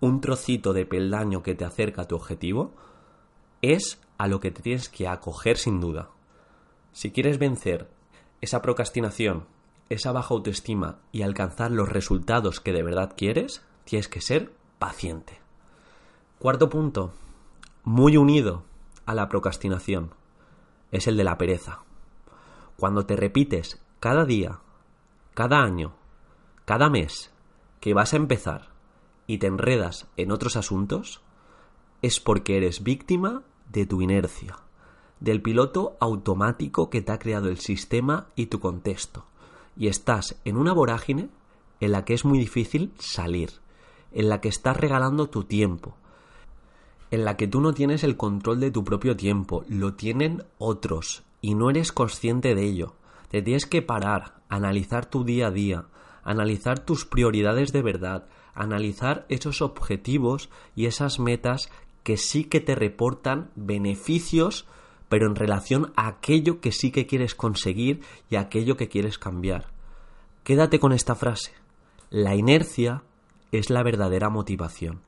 un 0.00 0.20
trocito 0.20 0.72
de 0.72 0.86
peldaño 0.86 1.42
que 1.42 1.54
te 1.54 1.64
acerca 1.64 2.02
a 2.02 2.08
tu 2.08 2.16
objetivo, 2.16 2.74
es 3.62 4.00
a 4.18 4.28
lo 4.28 4.40
que 4.40 4.50
te 4.50 4.62
tienes 4.62 4.88
que 4.88 5.08
acoger 5.08 5.56
sin 5.56 5.80
duda. 5.80 6.10
Si 6.92 7.10
quieres 7.10 7.38
vencer 7.38 7.88
esa 8.40 8.62
procrastinación, 8.62 9.44
esa 9.88 10.12
baja 10.12 10.34
autoestima 10.34 10.98
y 11.12 11.22
alcanzar 11.22 11.70
los 11.70 11.88
resultados 11.88 12.60
que 12.60 12.72
de 12.72 12.82
verdad 12.82 13.14
quieres, 13.16 13.62
tienes 13.84 14.08
que 14.08 14.20
ser 14.20 14.52
paciente. 14.78 15.38
Cuarto 16.38 16.68
punto, 16.68 17.12
muy 17.84 18.16
unido 18.16 18.64
a 19.06 19.14
la 19.14 19.28
procrastinación 19.28 20.10
es 20.90 21.06
el 21.06 21.16
de 21.16 21.24
la 21.24 21.38
pereza. 21.38 21.80
Cuando 22.76 23.06
te 23.06 23.16
repites 23.16 23.80
cada 24.00 24.24
día, 24.24 24.60
cada 25.34 25.62
año, 25.62 25.94
cada 26.64 26.90
mes 26.90 27.32
que 27.80 27.94
vas 27.94 28.12
a 28.12 28.16
empezar 28.16 28.68
y 29.26 29.38
te 29.38 29.46
enredas 29.46 30.08
en 30.16 30.30
otros 30.30 30.56
asuntos, 30.56 31.22
es 32.02 32.20
porque 32.20 32.56
eres 32.56 32.82
víctima 32.82 33.42
de 33.70 33.86
tu 33.86 34.02
inercia, 34.02 34.56
del 35.20 35.42
piloto 35.42 35.96
automático 36.00 36.90
que 36.90 37.02
te 37.02 37.12
ha 37.12 37.18
creado 37.18 37.48
el 37.48 37.58
sistema 37.58 38.28
y 38.36 38.46
tu 38.46 38.60
contexto, 38.60 39.26
y 39.76 39.88
estás 39.88 40.40
en 40.44 40.56
una 40.56 40.72
vorágine 40.72 41.30
en 41.80 41.92
la 41.92 42.04
que 42.04 42.14
es 42.14 42.24
muy 42.24 42.38
difícil 42.38 42.92
salir, 42.98 43.50
en 44.12 44.28
la 44.28 44.40
que 44.40 44.48
estás 44.48 44.76
regalando 44.76 45.28
tu 45.28 45.44
tiempo, 45.44 45.96
en 47.10 47.24
la 47.24 47.36
que 47.36 47.48
tú 47.48 47.60
no 47.60 47.72
tienes 47.72 48.04
el 48.04 48.16
control 48.16 48.60
de 48.60 48.70
tu 48.70 48.84
propio 48.84 49.16
tiempo, 49.16 49.64
lo 49.68 49.94
tienen 49.94 50.44
otros 50.58 51.22
y 51.40 51.54
no 51.54 51.70
eres 51.70 51.92
consciente 51.92 52.54
de 52.54 52.64
ello. 52.64 52.94
Te 53.30 53.42
tienes 53.42 53.66
que 53.66 53.82
parar, 53.82 54.34
analizar 54.48 55.06
tu 55.06 55.24
día 55.24 55.48
a 55.48 55.50
día, 55.50 55.86
analizar 56.24 56.80
tus 56.80 57.04
prioridades 57.04 57.72
de 57.72 57.82
verdad, 57.82 58.26
analizar 58.54 59.26
esos 59.28 59.62
objetivos 59.62 60.50
y 60.74 60.86
esas 60.86 61.18
metas 61.20 61.70
que 62.02 62.16
sí 62.16 62.44
que 62.44 62.60
te 62.60 62.74
reportan 62.74 63.50
beneficios, 63.54 64.66
pero 65.08 65.26
en 65.26 65.36
relación 65.36 65.92
a 65.96 66.08
aquello 66.08 66.60
que 66.60 66.72
sí 66.72 66.90
que 66.90 67.06
quieres 67.06 67.34
conseguir 67.34 68.00
y 68.30 68.36
aquello 68.36 68.76
que 68.76 68.88
quieres 68.88 69.18
cambiar. 69.18 69.70
Quédate 70.42 70.78
con 70.78 70.92
esta 70.92 71.14
frase. 71.14 71.52
La 72.10 72.34
inercia 72.36 73.02
es 73.50 73.70
la 73.70 73.82
verdadera 73.82 74.30
motivación. 74.30 75.05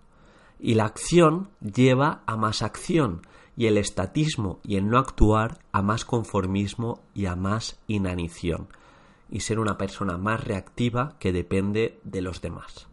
Y 0.58 0.74
la 0.74 0.86
acción 0.86 1.50
lleva 1.60 2.22
a 2.26 2.36
más 2.36 2.62
acción 2.62 3.22
y 3.56 3.66
el 3.66 3.76
estatismo 3.76 4.60
y 4.62 4.76
el 4.76 4.88
no 4.88 4.98
actuar 4.98 5.58
a 5.72 5.82
más 5.82 6.04
conformismo 6.04 7.02
y 7.14 7.26
a 7.26 7.36
más 7.36 7.80
inanición 7.86 8.68
y 9.30 9.40
ser 9.40 9.58
una 9.58 9.76
persona 9.76 10.16
más 10.16 10.42
reactiva 10.42 11.16
que 11.18 11.32
depende 11.32 12.00
de 12.04 12.22
los 12.22 12.40
demás. 12.40 12.88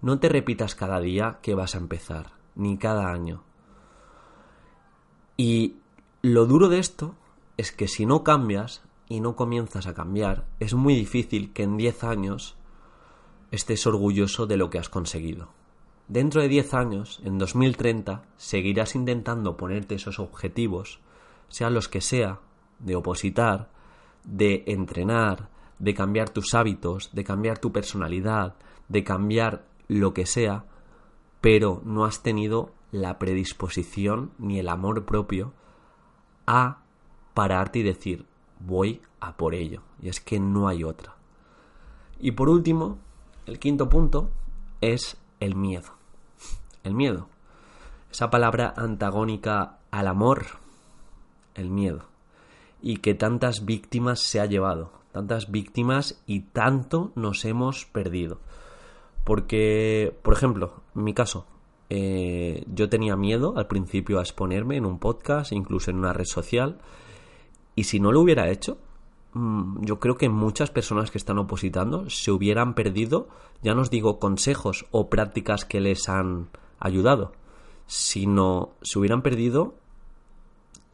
No 0.00 0.18
te 0.18 0.28
repitas 0.28 0.74
cada 0.74 1.00
día 1.00 1.38
que 1.42 1.54
vas 1.54 1.74
a 1.74 1.78
empezar, 1.78 2.32
ni 2.54 2.76
cada 2.76 3.10
año. 3.10 3.42
Y 5.36 5.76
lo 6.22 6.46
duro 6.46 6.68
de 6.68 6.78
esto 6.78 7.14
es 7.56 7.72
que 7.72 7.88
si 7.88 8.06
no 8.06 8.22
cambias 8.22 8.82
y 9.08 9.20
no 9.20 9.34
comienzas 9.34 9.86
a 9.86 9.94
cambiar, 9.94 10.46
es 10.60 10.74
muy 10.74 10.94
difícil 10.94 11.52
que 11.52 11.62
en 11.62 11.76
10 11.76 12.04
años 12.04 12.56
estés 13.50 13.86
orgulloso 13.86 14.46
de 14.46 14.56
lo 14.56 14.70
que 14.70 14.78
has 14.78 14.88
conseguido. 14.88 15.48
Dentro 16.08 16.42
de 16.42 16.48
10 16.48 16.74
años, 16.74 17.20
en 17.24 17.38
2030, 17.38 18.22
seguirás 18.36 18.94
intentando 18.94 19.56
ponerte 19.56 19.94
esos 19.94 20.18
objetivos, 20.18 21.00
sean 21.48 21.72
los 21.72 21.88
que 21.88 22.02
sea, 22.02 22.40
de 22.78 22.94
opositar, 22.94 23.70
de 24.24 24.64
entrenar, 24.66 25.48
de 25.78 25.94
cambiar 25.94 26.28
tus 26.28 26.54
hábitos, 26.54 27.10
de 27.14 27.24
cambiar 27.24 27.58
tu 27.58 27.72
personalidad, 27.72 28.56
de 28.88 29.02
cambiar 29.02 29.64
lo 29.88 30.12
que 30.12 30.26
sea, 30.26 30.66
pero 31.40 31.80
no 31.84 32.04
has 32.04 32.22
tenido 32.22 32.72
la 32.90 33.18
predisposición 33.18 34.32
ni 34.38 34.58
el 34.58 34.68
amor 34.68 35.04
propio 35.04 35.52
a 36.46 36.82
pararte 37.32 37.80
y 37.80 37.82
decir, 37.82 38.26
voy 38.60 39.00
a 39.20 39.36
por 39.36 39.54
ello. 39.54 39.82
Y 40.00 40.08
es 40.08 40.20
que 40.20 40.38
no 40.38 40.68
hay 40.68 40.84
otra. 40.84 41.16
Y 42.20 42.32
por 42.32 42.48
último, 42.48 42.98
el 43.46 43.58
quinto 43.58 43.88
punto 43.88 44.30
es 44.80 45.16
el 45.40 45.56
miedo. 45.56 45.93
El 46.84 46.94
miedo. 46.94 47.28
Esa 48.12 48.30
palabra 48.30 48.72
antagónica 48.76 49.78
al 49.90 50.06
amor. 50.06 50.46
El 51.54 51.70
miedo. 51.70 52.04
Y 52.80 52.98
que 52.98 53.14
tantas 53.14 53.64
víctimas 53.64 54.20
se 54.20 54.40
ha 54.40 54.46
llevado. 54.46 54.92
Tantas 55.12 55.50
víctimas 55.50 56.22
y 56.26 56.40
tanto 56.40 57.10
nos 57.16 57.44
hemos 57.44 57.86
perdido. 57.86 58.38
Porque, 59.24 60.16
por 60.22 60.34
ejemplo, 60.34 60.82
en 60.94 61.04
mi 61.04 61.14
caso, 61.14 61.46
eh, 61.90 62.64
yo 62.72 62.88
tenía 62.88 63.16
miedo 63.16 63.54
al 63.56 63.66
principio 63.66 64.18
a 64.18 64.22
exponerme 64.22 64.76
en 64.76 64.86
un 64.86 65.00
podcast, 65.00 65.52
incluso 65.52 65.90
en 65.90 65.98
una 65.98 66.12
red 66.12 66.26
social. 66.26 66.78
Y 67.74 67.84
si 67.84 67.98
no 67.98 68.12
lo 68.12 68.20
hubiera 68.20 68.50
hecho, 68.50 68.78
Mm, 69.34 69.84
yo 69.84 69.98
creo 69.98 70.16
que 70.16 70.28
muchas 70.28 70.70
personas 70.70 71.10
que 71.10 71.18
están 71.18 71.38
opositando 71.38 72.08
se 72.08 72.30
hubieran 72.30 72.74
perdido, 72.74 73.28
ya 73.62 73.74
no 73.74 73.82
os 73.82 73.90
digo 73.90 74.20
consejos 74.20 74.86
o 74.92 75.10
prácticas 75.10 75.64
que 75.64 75.80
les 75.80 76.08
han 76.08 76.48
ayudado, 76.84 77.32
sino 77.86 78.70
se 78.82 78.98
hubieran 78.98 79.22
perdido 79.22 79.74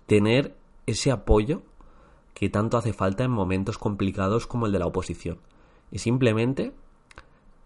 tener 0.07 0.57
ese 0.87 1.11
apoyo 1.11 1.63
que 2.35 2.49
tanto 2.49 2.79
hace 2.79 2.93
falta 2.93 3.25
en 3.25 3.31
momentos 3.31 3.77
complicados 3.77 4.47
como 4.47 4.67
el 4.67 4.73
de 4.73 4.79
la 4.79 4.87
oposición. 4.87 5.39
Y 5.91 5.99
simplemente 5.99 6.73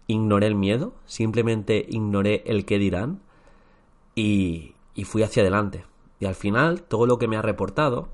ignoré 0.07 0.47
el 0.47 0.55
miedo, 0.55 0.93
simplemente 1.05 1.85
ignoré 1.87 2.43
el 2.45 2.65
que 2.65 2.77
dirán 2.77 3.21
y, 4.15 4.73
y 4.93 5.05
fui 5.05 5.23
hacia 5.23 5.41
adelante. 5.41 5.85
Y 6.19 6.25
al 6.25 6.35
final 6.35 6.83
todo 6.83 7.05
lo 7.05 7.17
que 7.17 7.27
me 7.27 7.37
ha 7.37 7.41
reportado, 7.41 8.09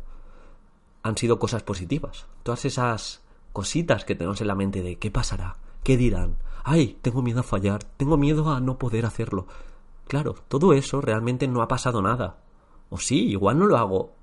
han 1.04 1.18
sido 1.18 1.40
cosas 1.40 1.64
positivas. 1.64 2.28
Todas 2.44 2.66
esas 2.66 3.22
cositas 3.54 4.06
que 4.06 4.16
tenemos 4.16 4.42
en 4.42 4.48
la 4.48 4.56
mente 4.56 4.82
de 4.82 4.98
qué 4.98 5.12
pasará, 5.12 5.58
qué 5.84 5.98
dirán, 5.98 6.38
ay, 6.64 6.98
tengo 7.02 7.22
miedo 7.22 7.40
a 7.40 7.44
fallar, 7.44 7.84
tengo 7.98 8.18
miedo 8.18 8.52
a 8.52 8.60
no 8.60 8.78
poder 8.78 9.06
hacerlo. 9.06 9.48
Claro, 10.08 10.36
todo 10.48 10.74
eso 10.74 11.02
realmente 11.02 11.48
no 11.48 11.62
ha 11.62 11.68
pasado 11.68 12.02
nada. 12.02 12.42
O 12.90 12.98
sí, 12.98 13.28
igual 13.30 13.60
no 13.60 13.66
lo 13.66 13.78
hago 13.78 14.14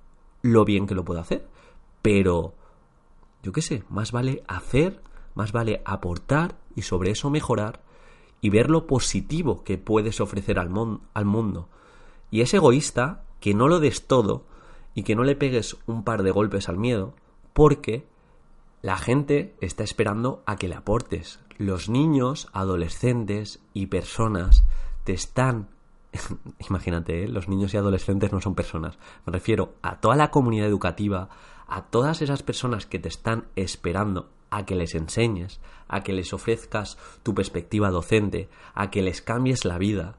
lo 0.43 0.65
bien 0.65 0.87
que 0.87 0.95
lo 0.95 1.05
puedo 1.05 1.21
hacer, 1.21 1.47
pero 2.03 2.55
yo 3.43 3.53
qué 3.53 3.63
sé, 3.63 3.83
más 3.89 4.13
vale 4.13 4.43
hacer, 4.47 5.03
más 5.35 5.53
vale 5.53 5.83
aportar 5.85 6.57
y 6.75 6.83
sobre 6.83 7.11
eso 7.11 7.31
mejorar 7.31 7.81
y 8.41 8.51
ver 8.51 8.71
lo 8.71 8.87
positivo 8.87 9.65
que 9.65 9.79
puedes 9.79 10.21
ofrecer 10.21 10.59
al, 10.59 10.71
al 11.15 11.25
mundo. 11.25 11.69
Y 12.31 12.43
es 12.43 12.53
egoísta 12.55 13.25
que 13.41 13.55
no 13.55 13.69
lo 13.69 13.81
des 13.81 14.07
todo 14.07 14.45
y 14.95 15.03
que 15.03 15.17
no 15.17 15.25
le 15.25 15.37
pegues 15.37 15.77
un 15.87 16.05
par 16.05 16.23
de 16.23 16.31
golpes 16.31 16.69
al 16.69 16.77
miedo, 16.77 17.15
porque 17.53 18.07
la 18.83 18.97
gente 18.97 19.55
está 19.61 19.83
esperando 19.83 20.43
a 20.47 20.57
que 20.57 20.69
le 20.69 20.75
aportes. 20.75 21.41
Los 21.57 21.89
niños, 21.89 22.49
adolescentes 22.53 23.61
y 23.73 23.87
personas 23.87 24.65
te 25.09 25.15
están 25.15 25.69
imagínate, 26.69 27.25
¿eh? 27.25 27.29
los 27.29 27.49
niños 27.49 27.73
y 27.73 27.79
adolescentes 27.79 28.31
no 28.31 28.43
son 28.43 28.55
personas. 28.55 28.99
Me 29.25 29.33
refiero 29.33 29.73
a 29.81 30.01
toda 30.01 30.17
la 30.17 30.31
comunidad 30.31 30.67
educativa, 30.67 31.31
a 31.67 31.87
todas 31.87 32.21
esas 32.21 32.43
personas 32.43 32.85
que 32.85 32.99
te 32.99 33.09
están 33.09 33.47
esperando 33.57 34.29
a 34.51 34.67
que 34.67 34.75
les 34.75 34.95
enseñes, 34.95 35.61
a 35.89 36.03
que 36.03 36.13
les 36.13 36.35
ofrezcas 36.35 36.99
tu 37.23 37.35
perspectiva 37.35 37.91
docente, 37.91 38.51
a 38.75 38.91
que 38.91 39.01
les 39.01 39.23
cambies 39.23 39.65
la 39.65 39.79
vida. 39.79 40.17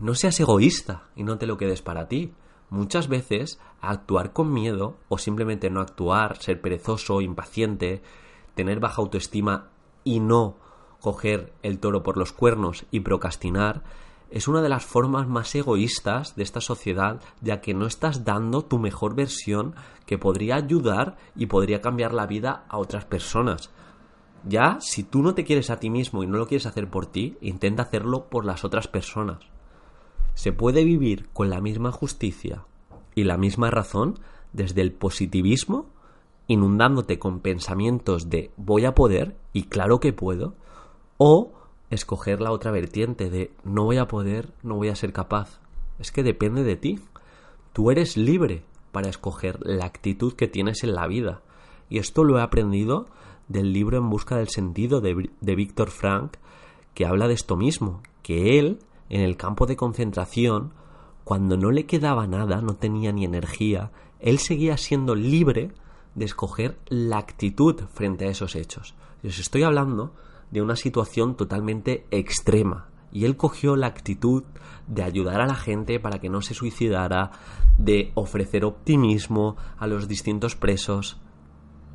No 0.00 0.16
seas 0.16 0.40
egoísta 0.40 1.04
y 1.14 1.22
no 1.22 1.38
te 1.38 1.46
lo 1.46 1.56
quedes 1.56 1.80
para 1.80 2.08
ti. 2.08 2.32
Muchas 2.70 3.06
veces 3.06 3.60
actuar 3.80 4.32
con 4.32 4.52
miedo 4.52 4.96
o 5.08 5.18
simplemente 5.18 5.70
no 5.70 5.80
actuar, 5.80 6.38
ser 6.38 6.60
perezoso, 6.60 7.20
impaciente, 7.20 8.02
tener 8.56 8.80
baja 8.80 9.00
autoestima 9.00 9.68
y 10.02 10.18
no 10.18 10.56
coger 11.00 11.52
el 11.62 11.78
toro 11.78 12.02
por 12.02 12.16
los 12.16 12.32
cuernos 12.32 12.84
y 12.90 13.00
procrastinar 13.00 13.84
es 14.30 14.46
una 14.46 14.60
de 14.60 14.68
las 14.68 14.84
formas 14.84 15.26
más 15.26 15.54
egoístas 15.54 16.36
de 16.36 16.42
esta 16.42 16.60
sociedad, 16.60 17.20
ya 17.40 17.60
que 17.60 17.74
no 17.74 17.86
estás 17.86 18.24
dando 18.24 18.62
tu 18.62 18.78
mejor 18.78 19.14
versión 19.14 19.74
que 20.06 20.18
podría 20.18 20.56
ayudar 20.56 21.16
y 21.34 21.46
podría 21.46 21.80
cambiar 21.80 22.12
la 22.12 22.26
vida 22.26 22.64
a 22.68 22.78
otras 22.78 23.04
personas. 23.04 23.70
Ya, 24.44 24.78
si 24.80 25.02
tú 25.02 25.22
no 25.22 25.34
te 25.34 25.44
quieres 25.44 25.70
a 25.70 25.80
ti 25.80 25.90
mismo 25.90 26.22
y 26.22 26.26
no 26.26 26.38
lo 26.38 26.46
quieres 26.46 26.66
hacer 26.66 26.88
por 26.88 27.06
ti, 27.06 27.36
intenta 27.40 27.82
hacerlo 27.82 28.28
por 28.28 28.44
las 28.44 28.64
otras 28.64 28.86
personas. 28.86 29.38
Se 30.34 30.52
puede 30.52 30.84
vivir 30.84 31.28
con 31.32 31.50
la 31.50 31.60
misma 31.60 31.90
justicia 31.90 32.64
y 33.14 33.24
la 33.24 33.36
misma 33.36 33.70
razón 33.70 34.20
desde 34.52 34.82
el 34.82 34.92
positivismo, 34.92 35.86
inundándote 36.46 37.18
con 37.18 37.40
pensamientos 37.40 38.30
de 38.30 38.52
voy 38.56 38.84
a 38.84 38.94
poder 38.94 39.36
y 39.52 39.64
claro 39.64 40.00
que 40.00 40.12
puedo, 40.12 40.54
o 41.16 41.57
escoger 41.90 42.40
la 42.40 42.52
otra 42.52 42.70
vertiente 42.70 43.30
de 43.30 43.52
no 43.64 43.84
voy 43.84 43.98
a 43.98 44.08
poder, 44.08 44.52
no 44.62 44.76
voy 44.76 44.88
a 44.88 44.96
ser 44.96 45.12
capaz. 45.12 45.60
Es 45.98 46.12
que 46.12 46.22
depende 46.22 46.62
de 46.62 46.76
ti. 46.76 47.00
Tú 47.72 47.90
eres 47.90 48.16
libre 48.16 48.64
para 48.92 49.08
escoger 49.08 49.58
la 49.62 49.86
actitud 49.86 50.34
que 50.34 50.48
tienes 50.48 50.82
en 50.84 50.94
la 50.94 51.06
vida. 51.06 51.42
Y 51.88 51.98
esto 51.98 52.24
lo 52.24 52.38
he 52.38 52.42
aprendido 52.42 53.06
del 53.48 53.72
libro 53.72 53.98
En 53.98 54.10
busca 54.10 54.36
del 54.36 54.48
sentido 54.48 55.00
de, 55.00 55.30
de 55.40 55.54
Víctor 55.54 55.90
Frank, 55.90 56.36
que 56.94 57.06
habla 57.06 57.28
de 57.28 57.34
esto 57.34 57.56
mismo, 57.56 58.02
que 58.22 58.58
él, 58.58 58.80
en 59.08 59.22
el 59.22 59.36
campo 59.36 59.66
de 59.66 59.76
concentración, 59.76 60.72
cuando 61.24 61.56
no 61.56 61.70
le 61.70 61.86
quedaba 61.86 62.26
nada, 62.26 62.60
no 62.60 62.76
tenía 62.76 63.12
ni 63.12 63.24
energía, 63.24 63.90
él 64.20 64.38
seguía 64.38 64.76
siendo 64.76 65.14
libre 65.14 65.70
de 66.14 66.24
escoger 66.24 66.78
la 66.88 67.18
actitud 67.18 67.82
frente 67.92 68.26
a 68.26 68.30
esos 68.30 68.56
hechos. 68.56 68.94
Y 69.22 69.28
os 69.28 69.38
estoy 69.38 69.62
hablando 69.62 70.12
de 70.50 70.62
una 70.62 70.76
situación 70.76 71.36
totalmente 71.36 72.06
extrema. 72.10 72.88
Y 73.10 73.24
él 73.24 73.36
cogió 73.36 73.76
la 73.76 73.86
actitud 73.86 74.44
de 74.86 75.02
ayudar 75.02 75.40
a 75.40 75.46
la 75.46 75.54
gente 75.54 75.98
para 76.00 76.18
que 76.18 76.28
no 76.28 76.42
se 76.42 76.54
suicidara, 76.54 77.30
de 77.78 78.12
ofrecer 78.14 78.64
optimismo 78.64 79.56
a 79.78 79.86
los 79.86 80.08
distintos 80.08 80.56
presos. 80.56 81.18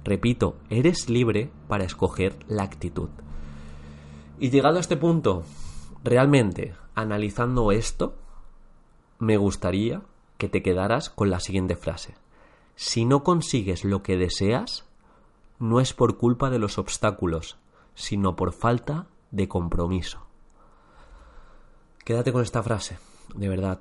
Repito, 0.04 0.58
eres 0.70 1.10
libre 1.10 1.52
para 1.68 1.84
escoger 1.84 2.38
la 2.48 2.64
actitud. 2.64 3.10
Y 4.40 4.50
llegado 4.50 4.78
a 4.78 4.82
este 4.82 4.98
punto, 4.98 5.44
realmente, 6.04 6.74
analizando 6.96 7.72
esto, 7.72 8.16
me 9.20 9.38
gustaría 9.38 10.02
que 10.38 10.50
te 10.50 10.62
quedaras 10.62 11.10
con 11.10 11.30
la 11.30 11.40
siguiente 11.40 11.76
frase. 11.76 12.16
Si 12.76 13.06
no 13.06 13.24
consigues 13.24 13.86
lo 13.86 14.04
que 14.04 14.18
deseas, 14.18 14.86
no 15.60 15.80
es 15.80 15.94
por 15.94 16.18
culpa 16.18 16.50
de 16.50 16.60
los 16.60 16.78
obstáculos, 16.78 17.58
sino 17.96 18.36
por 18.36 18.54
falta 18.54 19.08
de 19.32 19.48
compromiso. 19.48 20.26
Quédate 22.04 22.34
con 22.34 22.42
esta 22.42 22.64
frase, 22.64 22.98
de 23.36 23.50
verdad. 23.50 23.80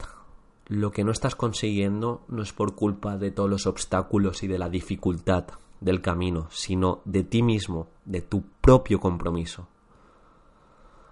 Lo 0.68 0.92
que 0.92 1.04
no 1.04 1.10
estás 1.10 1.34
consiguiendo 1.34 2.22
no 2.28 2.42
es 2.42 2.52
por 2.52 2.74
culpa 2.74 3.16
de 3.16 3.30
todos 3.30 3.50
los 3.50 3.66
obstáculos 3.66 4.42
y 4.42 4.46
de 4.46 4.58
la 4.58 4.68
dificultad 4.68 5.46
del 5.80 6.00
camino, 6.00 6.46
sino 6.50 7.00
de 7.04 7.24
ti 7.24 7.42
mismo, 7.42 7.88
de 8.04 8.22
tu 8.22 8.44
propio 8.60 9.00
compromiso. 9.00 9.66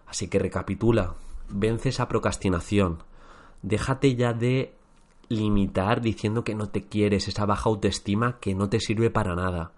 Así 0.06 0.28
que 0.28 0.38
recapitula, 0.38 1.14
vence 1.48 1.88
esa 1.88 2.08
procrastinación, 2.08 3.02
déjate 3.62 4.14
ya 4.14 4.32
de 4.32 4.74
limitar 5.28 6.00
diciendo 6.00 6.44
que 6.44 6.54
no 6.54 6.68
te 6.68 6.82
quieres, 6.82 7.28
esa 7.28 7.46
baja 7.46 7.68
autoestima 7.68 8.38
que 8.40 8.54
no 8.54 8.68
te 8.68 8.80
sirve 8.80 9.10
para 9.10 9.34
nada. 9.34 9.72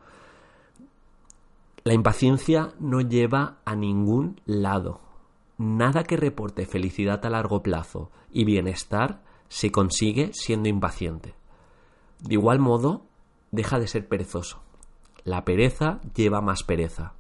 La 1.84 1.94
impaciencia 1.94 2.74
no 2.78 3.00
lleva 3.00 3.58
a 3.64 3.74
ningún 3.74 4.40
lado. 4.46 5.00
Nada 5.58 6.04
que 6.04 6.16
reporte 6.16 6.64
felicidad 6.64 7.24
a 7.26 7.30
largo 7.30 7.62
plazo 7.62 8.10
y 8.30 8.44
bienestar 8.44 9.22
se 9.48 9.72
consigue 9.72 10.30
siendo 10.32 10.68
impaciente. 10.68 11.34
De 12.20 12.34
igual 12.34 12.60
modo, 12.60 13.02
deja 13.50 13.80
de 13.80 13.88
ser 13.88 14.06
perezoso. 14.06 14.62
La 15.24 15.44
pereza 15.44 16.00
lleva 16.14 16.40
más 16.40 16.62
pereza. 16.62 17.14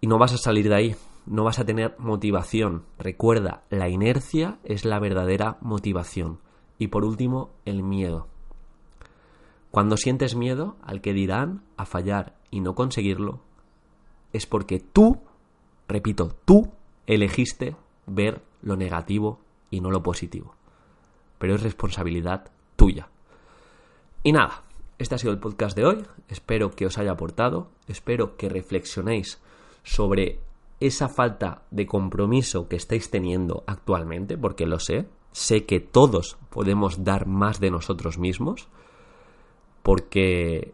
Y 0.00 0.06
no 0.06 0.18
vas 0.18 0.32
a 0.32 0.38
salir 0.38 0.68
de 0.68 0.76
ahí, 0.76 0.96
no 1.26 1.42
vas 1.42 1.58
a 1.58 1.64
tener 1.64 1.96
motivación. 1.98 2.84
Recuerda, 2.98 3.64
la 3.68 3.88
inercia 3.88 4.58
es 4.62 4.84
la 4.84 5.00
verdadera 5.00 5.58
motivación. 5.60 6.38
Y 6.78 6.88
por 6.88 7.04
último, 7.04 7.50
el 7.64 7.82
miedo. 7.82 8.28
Cuando 9.70 9.96
sientes 9.96 10.36
miedo 10.36 10.76
al 10.82 11.00
que 11.00 11.12
dirán, 11.12 11.64
a 11.76 11.84
fallar 11.84 12.36
y 12.54 12.60
no 12.60 12.76
conseguirlo, 12.76 13.40
es 14.32 14.46
porque 14.46 14.78
tú, 14.78 15.20
repito, 15.88 16.36
tú 16.44 16.70
elegiste 17.04 17.74
ver 18.06 18.42
lo 18.62 18.76
negativo 18.76 19.40
y 19.70 19.80
no 19.80 19.90
lo 19.90 20.04
positivo. 20.04 20.54
Pero 21.38 21.56
es 21.56 21.64
responsabilidad 21.64 22.52
tuya. 22.76 23.08
Y 24.22 24.30
nada, 24.30 24.62
este 24.98 25.16
ha 25.16 25.18
sido 25.18 25.32
el 25.32 25.40
podcast 25.40 25.76
de 25.76 25.84
hoy. 25.84 26.06
Espero 26.28 26.70
que 26.70 26.86
os 26.86 26.96
haya 26.96 27.10
aportado. 27.10 27.72
Espero 27.88 28.36
que 28.36 28.48
reflexionéis 28.48 29.40
sobre 29.82 30.38
esa 30.78 31.08
falta 31.08 31.64
de 31.72 31.86
compromiso 31.86 32.68
que 32.68 32.76
estáis 32.76 33.10
teniendo 33.10 33.64
actualmente, 33.66 34.38
porque 34.38 34.64
lo 34.64 34.78
sé. 34.78 35.08
Sé 35.32 35.66
que 35.66 35.80
todos 35.80 36.38
podemos 36.50 37.02
dar 37.02 37.26
más 37.26 37.58
de 37.58 37.72
nosotros 37.72 38.16
mismos 38.16 38.68
porque 39.82 40.72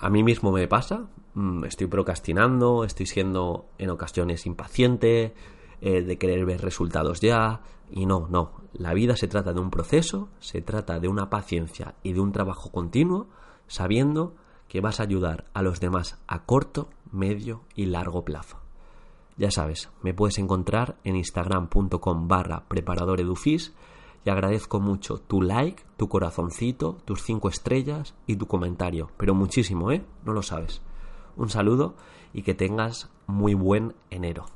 a 0.00 0.10
mí 0.10 0.22
mismo 0.22 0.52
me 0.52 0.68
pasa, 0.68 1.06
mm, 1.34 1.64
estoy 1.64 1.86
procrastinando, 1.86 2.84
estoy 2.84 3.06
siendo 3.06 3.66
en 3.78 3.90
ocasiones 3.90 4.46
impaciente, 4.46 5.34
eh, 5.80 6.02
de 6.02 6.18
querer 6.18 6.44
ver 6.46 6.62
resultados 6.62 7.20
ya, 7.20 7.60
y 7.90 8.06
no, 8.06 8.26
no, 8.30 8.52
la 8.72 8.94
vida 8.94 9.16
se 9.16 9.28
trata 9.28 9.52
de 9.52 9.60
un 9.60 9.70
proceso, 9.70 10.28
se 10.40 10.62
trata 10.62 10.98
de 11.00 11.08
una 11.08 11.30
paciencia 11.30 11.94
y 12.02 12.12
de 12.12 12.20
un 12.20 12.32
trabajo 12.32 12.70
continuo, 12.70 13.28
sabiendo 13.66 14.34
que 14.68 14.80
vas 14.80 15.00
a 15.00 15.04
ayudar 15.04 15.46
a 15.54 15.62
los 15.62 15.80
demás 15.80 16.18
a 16.26 16.44
corto, 16.44 16.88
medio 17.12 17.62
y 17.74 17.86
largo 17.86 18.24
plazo. 18.24 18.58
Ya 19.36 19.50
sabes, 19.50 19.90
me 20.02 20.14
puedes 20.14 20.38
encontrar 20.38 20.96
en 21.04 21.16
instagram.com 21.16 22.28
barra 22.28 22.64
preparadoredufis 22.68 23.74
y 24.24 24.30
agradezco 24.30 24.80
mucho 24.80 25.18
tu 25.18 25.42
like, 25.42 25.82
tu 25.96 26.08
corazoncito, 26.08 26.96
tus 27.04 27.22
cinco 27.22 27.48
estrellas 27.48 28.14
y 28.26 28.36
tu 28.36 28.46
comentario. 28.46 29.10
Pero 29.16 29.34
muchísimo, 29.34 29.92
¿eh? 29.92 30.04
No 30.24 30.32
lo 30.32 30.42
sabes. 30.42 30.80
Un 31.36 31.50
saludo 31.50 31.94
y 32.32 32.42
que 32.42 32.54
tengas 32.54 33.10
muy 33.26 33.54
buen 33.54 33.94
enero. 34.10 34.46